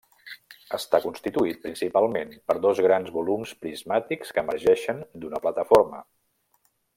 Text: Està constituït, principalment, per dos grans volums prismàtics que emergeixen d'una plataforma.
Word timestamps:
Està 0.77 0.99
constituït, 1.01 1.59
principalment, 1.65 2.33
per 2.51 2.55
dos 2.67 2.81
grans 2.85 3.11
volums 3.19 3.53
prismàtics 3.67 4.35
que 4.39 4.45
emergeixen 4.47 5.05
d'una 5.23 5.43
plataforma. 5.45 6.03